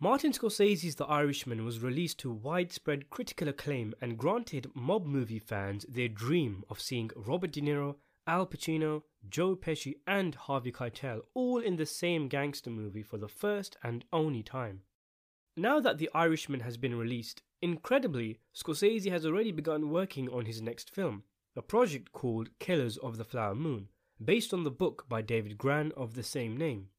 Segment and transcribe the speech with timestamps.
[0.00, 5.84] Martin Scorsese's The Irishman was released to widespread critical acclaim and granted mob movie fans
[5.88, 11.58] their dream of seeing Robert De Niro, Al Pacino, Joe Pesci, and Harvey Keitel all
[11.58, 14.82] in the same gangster movie for the first and only time.
[15.56, 20.62] Now that The Irishman has been released, incredibly, Scorsese has already begun working on his
[20.62, 21.24] next film,
[21.56, 23.88] a project called Killers of the Flower Moon,
[24.24, 26.90] based on the book by David Grann of the same name.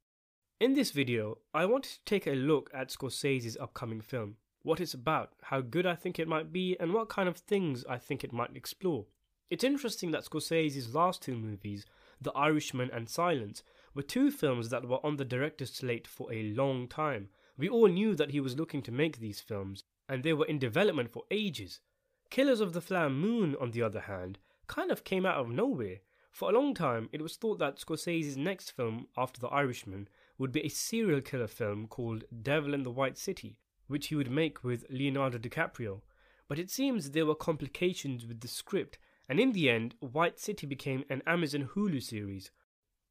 [0.60, 4.92] In this video, I wanted to take a look at Scorsese's upcoming film, what it's
[4.92, 8.22] about, how good I think it might be, and what kind of things I think
[8.22, 9.06] it might explore.
[9.48, 11.86] It's interesting that Scorsese's last two movies,
[12.20, 13.62] The Irishman and Silence,
[13.94, 17.30] were two films that were on the director's slate for a long time.
[17.56, 20.58] We all knew that he was looking to make these films, and they were in
[20.58, 21.80] development for ages.
[22.28, 24.36] Killers of the Flower Moon, on the other hand,
[24.66, 26.00] kind of came out of nowhere.
[26.30, 30.06] For a long time, it was thought that Scorsese's next film after The Irishman
[30.40, 34.30] would be a serial killer film called Devil in the White City, which he would
[34.30, 36.00] make with Leonardo DiCaprio.
[36.48, 40.66] But it seems there were complications with the script, and in the end, White City
[40.66, 42.50] became an Amazon Hulu series.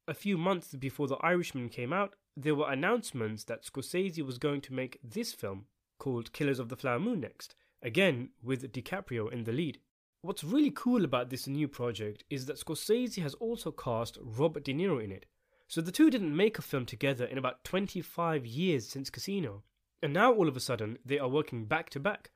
[0.08, 4.62] A few months before The Irishman came out, there were announcements that Scorsese was going
[4.62, 5.66] to make this film,
[6.00, 9.78] called Killers of the Flower Moon, next, again with DiCaprio in the lead.
[10.24, 14.74] What's really cool about this new project is that Scorsese has also cast Robert De
[14.74, 15.28] Niro in it,
[15.70, 19.62] so the two didn't make a film together in about 25 years since Casino.
[20.02, 22.32] And now all of a sudden they are working back to back.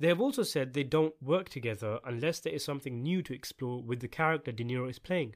[0.00, 3.82] They have also said they don't work together unless there is something new to explore
[3.82, 5.34] with the character De Niro is playing,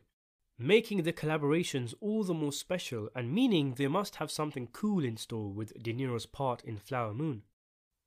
[0.59, 5.19] making the collaborations all the more special and meaning they must have something cool in
[5.19, 7.43] store with De Niro's part in Flower Moon.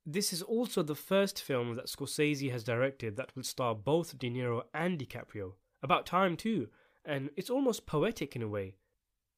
[0.04, 4.28] This is also the first film that Scorsese has directed that will star both De
[4.28, 5.52] Niro and DiCaprio.
[5.84, 6.68] About time too,
[7.04, 8.74] and it's almost poetic in a way.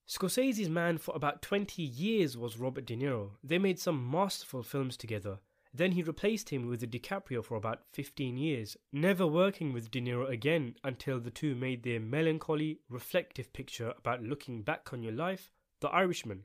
[0.08, 3.32] Scorsese's man for about 20 years was Robert De Niro.
[3.44, 5.38] They made some masterful films together.
[5.74, 10.26] Then he replaced him with DiCaprio for about 15 years, never working with De Niro
[10.26, 15.50] again until the two made their melancholy, reflective picture about looking back on your life,
[15.80, 16.44] The Irishman,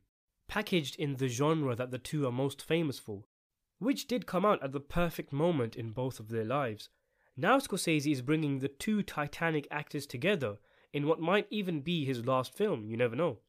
[0.49, 3.23] packaged in the genre that the two are most famous for,
[3.79, 6.89] which did come out at the perfect moment in both of their lives.
[7.37, 10.57] Now Scorsese is bringing the two Titanic actors together
[10.91, 13.39] in what might even be his last film, you never know.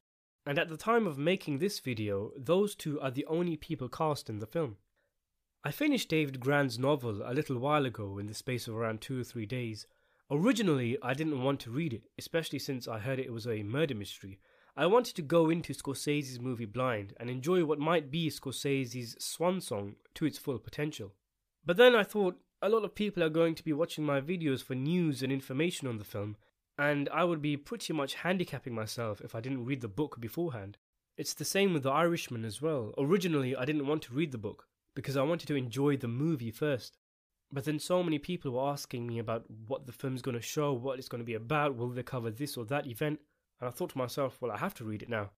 [0.45, 4.29] And at the time of making this video, those two are the only people cast
[4.29, 4.77] in the film.
[5.63, 9.19] I finished David Grann's novel a little while ago in the space of around two
[9.19, 9.87] or three days.
[10.29, 13.95] Originally, I didn't want to read it, especially since I heard it was a murder
[13.95, 14.39] mystery.
[14.77, 19.61] I wanted to go into Scorsese's movie blind and enjoy what might be Scorsese's swan
[19.61, 21.13] song to its full potential.
[21.65, 24.63] But then I thought a lot of people are going to be watching my videos
[24.63, 26.35] for news and information on the film,
[26.77, 30.77] and I would be pretty much handicapping myself if I didn't read the book beforehand.
[31.17, 32.93] It's the same with The Irishman as well.
[32.97, 36.51] Originally, I didn't want to read the book because I wanted to enjoy the movie
[36.51, 36.97] first.
[37.51, 40.73] But then so many people were asking me about what the film's going to show,
[40.73, 43.19] what it's going to be about, will they cover this or that event,
[43.59, 45.31] and I thought to myself, well, I have to read it now.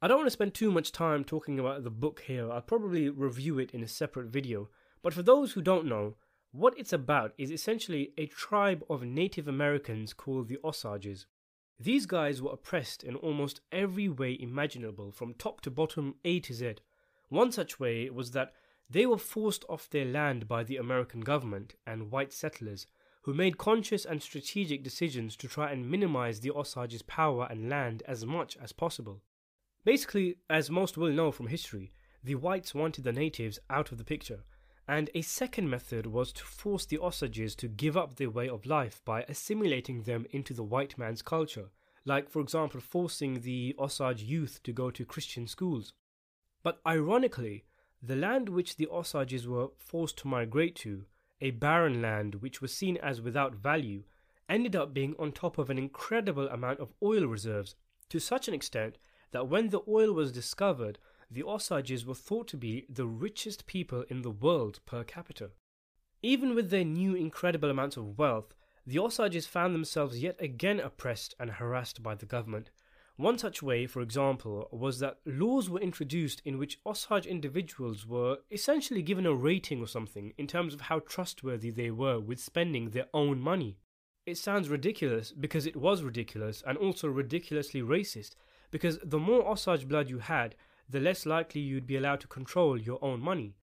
[0.00, 3.08] I don't want to spend too much time talking about the book here, I'll probably
[3.08, 4.68] review it in a separate video,
[5.02, 6.16] but for those who don't know,
[6.52, 11.26] what it's about is essentially a tribe of Native Americans called the Osages.
[11.78, 16.54] These guys were oppressed in almost every way imaginable, from top to bottom, A to
[16.54, 16.76] Z.
[17.28, 18.52] One such way was that
[18.88, 22.86] they were forced off their land by the American government and white settlers,
[23.22, 28.02] who made conscious and strategic decisions to try and minimize the Osages' power and land
[28.08, 29.20] as much as possible.
[29.84, 31.92] Basically, as most will know from history,
[32.24, 34.44] the whites wanted the natives out of the picture
[34.88, 38.64] and a second method was to force the Osages to give up their way of
[38.64, 41.66] life by assimilating them into the white man's culture,
[42.06, 45.92] like, for example, forcing the Osage youth to go to Christian schools.
[46.62, 47.64] But ironically,
[48.02, 51.04] the land which the Osages were forced to migrate to,
[51.42, 54.04] a barren land which was seen as without value,
[54.48, 57.74] ended up being on top of an incredible amount of oil reserves,
[58.08, 58.96] to such an extent
[59.32, 60.98] that when the oil was discovered,
[61.30, 65.50] the Osages were thought to be the richest people in the world per capita.
[66.22, 68.54] Even with their new incredible amounts of wealth,
[68.86, 72.70] the Osages found themselves yet again oppressed and harassed by the government.
[73.16, 78.38] One such way, for example, was that laws were introduced in which Osage individuals were
[78.50, 82.90] essentially given a rating or something in terms of how trustworthy they were with spending
[82.90, 83.76] their own money.
[84.24, 88.36] It sounds ridiculous because it was ridiculous and also ridiculously racist
[88.70, 90.54] because the more Osage blood you had,
[90.88, 93.54] the less likely you'd be allowed to control your own money.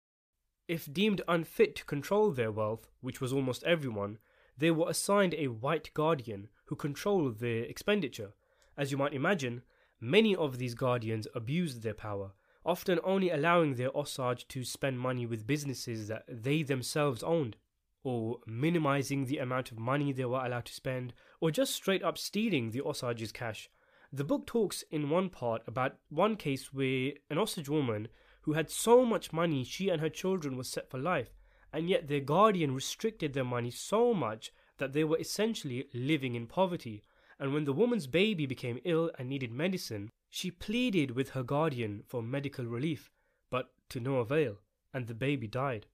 [0.67, 4.19] If deemed unfit to control their wealth, which was almost everyone,
[4.57, 8.33] they were assigned a white guardian who controlled their expenditure.
[8.77, 9.61] As you might imagine,
[9.99, 12.31] many of these guardians abused their power,
[12.65, 17.57] often only allowing their Osage to spend money with businesses that they themselves owned,
[18.03, 22.17] or minimizing the amount of money they were allowed to spend, or just straight up
[22.17, 23.69] stealing the Osage's cash.
[24.15, 28.07] The book talks in one part about one case where an Osage woman
[28.43, 31.35] who had so much money she and her children were set for life,
[31.73, 36.47] and yet their guardian restricted their money so much that they were essentially living in
[36.47, 37.03] poverty.
[37.39, 42.01] And when the woman's baby became ill and needed medicine, she pleaded with her guardian
[42.07, 43.11] for medical relief,
[43.49, 44.61] but to no avail,
[44.93, 45.87] and the baby died.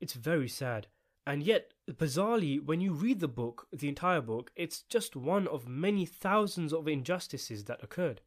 [0.00, 0.88] It's very sad.
[1.26, 5.66] And yet, bizarrely, when you read the book, the entire book, it's just one of
[5.66, 8.20] many thousands of injustices that occurred.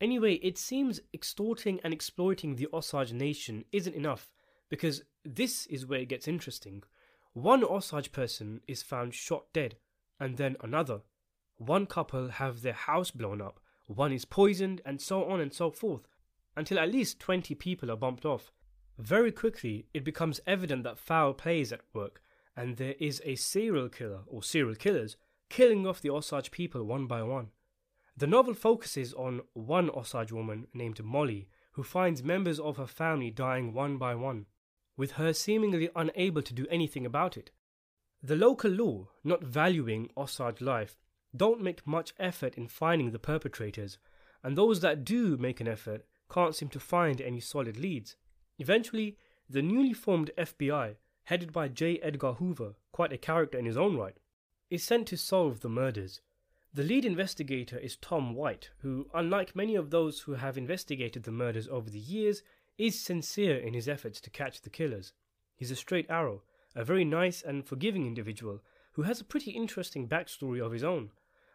[0.00, 4.30] Anyway, it seems extorting and exploiting the Osage nation isn't enough,
[4.68, 6.82] because this is where it gets interesting.
[7.34, 9.76] One Osage person is found shot dead,
[10.18, 11.02] and then another.
[11.58, 15.70] One couple have their house blown up, one is poisoned, and so on and so
[15.70, 16.08] forth,
[16.56, 18.52] until at least 20 people are bumped off.
[18.98, 22.22] Very quickly, it becomes evident that foul play is at work,
[22.56, 25.16] and there is a serial killer, or serial killers,
[25.50, 27.48] killing off the Osage people one by one.
[28.16, 33.30] The novel focuses on one Osage woman named Molly, who finds members of her family
[33.30, 34.46] dying one by one,
[34.96, 37.50] with her seemingly unable to do anything about it.
[38.22, 40.96] The local law, not valuing Osage life,
[41.36, 43.98] don't make much effort in finding the perpetrators,
[44.42, 48.16] and those that do make an effort can't seem to find any solid leads.
[48.58, 49.16] Eventually,
[49.48, 51.98] the newly formed FBI, headed by J.
[51.98, 54.16] Edgar Hoover, quite a character in his own right,
[54.70, 56.20] is sent to solve the murders.
[56.72, 61.32] The lead investigator is Tom White, who, unlike many of those who have investigated the
[61.32, 62.42] murders over the years,
[62.78, 65.12] is sincere in his efforts to catch the killers.
[65.54, 66.42] He's a straight arrow,
[66.74, 68.62] a very nice and forgiving individual
[68.92, 71.10] who has a pretty interesting backstory of his own.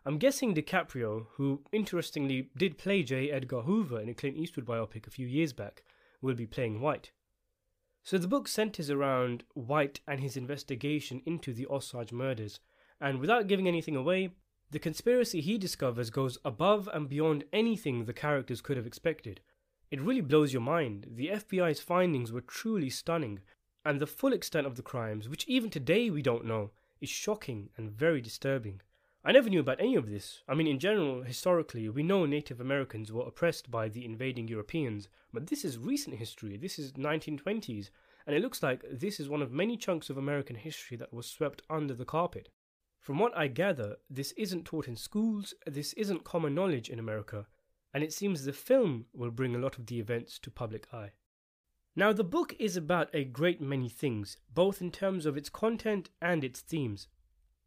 [0.06, 3.30] I'm guessing DiCaprio, who interestingly did play J.
[3.30, 5.84] Edgar Hoover in a Clint Eastwood biopic a few years back,
[6.22, 7.12] will be playing White.
[8.04, 12.60] So the book centers around White and his investigation into the Osage murders,
[13.00, 14.30] and without giving anything away,
[14.72, 19.42] the conspiracy he discovers goes above and beyond anything the characters could have expected.
[19.92, 21.08] It really blows your mind.
[21.12, 23.42] The FBI's findings were truly stunning,
[23.84, 26.72] and the full extent of the crimes, which even today we don't know,
[27.02, 28.82] is shocking and very disturbing.
[29.24, 30.42] I never knew about any of this.
[30.48, 35.10] I mean, in general, historically, we know Native Americans were oppressed by the invading Europeans,
[35.32, 36.58] but this is recent history.
[36.58, 37.92] This is 1920s,
[38.26, 41.28] and it looks like this is one of many chunks of American history that was
[41.28, 42.50] swept under the carpet.
[43.00, 47.46] From what I gather, this isn't taught in schools, this isn't common knowledge in America,
[47.94, 51.12] and it seems the film will bring a lot of the events to public eye.
[51.96, 56.10] Now, the book is about a great many things, both in terms of its content
[56.22, 57.08] and its themes.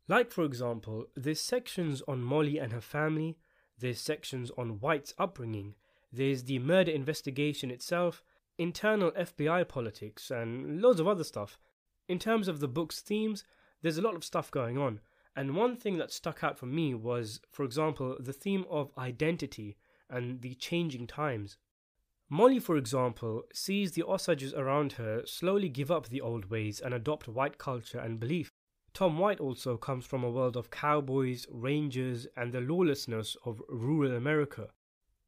[0.06, 3.38] Like, for example, there's sections on Molly and her family,
[3.78, 5.74] there's sections on White's upbringing,
[6.12, 8.22] there's the murder investigation itself,
[8.58, 11.58] internal FBI politics, and loads of other stuff.
[12.06, 13.44] In terms of the book's themes,
[13.82, 15.00] there's a lot of stuff going on,
[15.34, 19.76] and one thing that stuck out for me was, for example, the theme of identity
[20.08, 21.56] and the changing times.
[22.28, 26.94] Molly, for example, sees the Osages around her slowly give up the old ways and
[26.94, 28.52] adopt white culture and belief.
[28.94, 34.14] Tom White also comes from a world of cowboys, rangers, and the lawlessness of rural
[34.14, 34.68] America,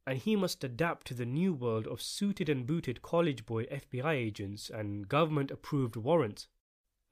[0.07, 4.15] and he must adapt to the new world of suited and booted college boy FBI
[4.15, 6.47] agents and government approved warrants.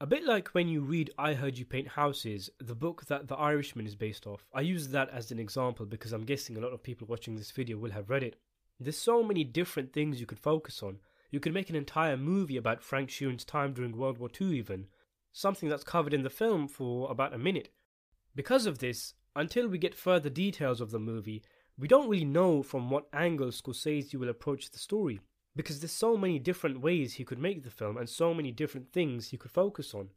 [0.00, 3.34] A bit like when you read I Heard You Paint Houses, the book that The
[3.34, 4.46] Irishman is based off.
[4.54, 7.50] I use that as an example because I'm guessing a lot of people watching this
[7.50, 8.36] video will have read it.
[8.78, 11.00] There's so many different things you could focus on.
[11.32, 14.86] You could make an entire movie about Frank Sheeran's time during World War II, even,
[15.34, 17.68] something that's covered in the film for about a minute.
[18.36, 21.42] Because of this, until we get further details of the movie,
[21.76, 25.20] we don't really know from what angle Scorsese will approach the story,
[25.56, 28.92] because there's so many different ways he could make the film and so many different
[28.92, 30.10] things he could focus on.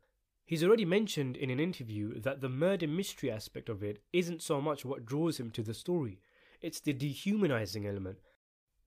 [0.45, 4.62] He's already mentioned in an interview that the murder mystery aspect of it isn't so
[4.62, 6.19] much what draws him to the story,
[6.62, 8.19] it's the dehumanizing element.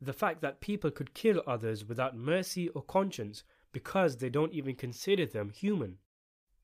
[0.00, 4.76] The fact that people could kill others without mercy or conscience because they don't even
[4.76, 5.98] consider them human.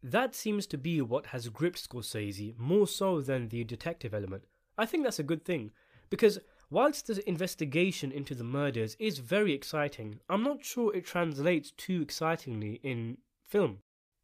[0.06, 4.44] That seems to be what has gripped Scorsese more so than the detective element.
[4.78, 5.72] I think that's a good thing,
[6.10, 6.38] because
[6.70, 12.02] whilst the investigation into the murders is very exciting, I'm not sure it translates too
[12.02, 13.78] excitingly in film.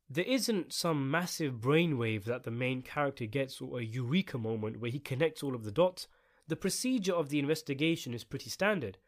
[0.08, 4.92] There isn't some massive brainwave that the main character gets or a eureka moment where
[4.92, 6.06] he connects all of the dots.
[6.46, 8.98] The procedure of the investigation is pretty standard.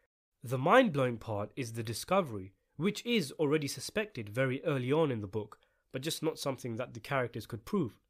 [0.42, 5.20] The mind blowing part is the discovery, which is already suspected very early on in
[5.20, 5.60] the book,
[5.94, 8.00] but just not something that the characters could prove.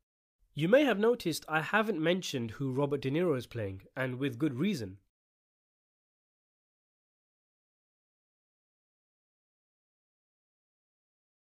[0.54, 4.38] You may have noticed I haven't mentioned who Robert De Niro is playing, and with
[4.38, 4.96] good reason.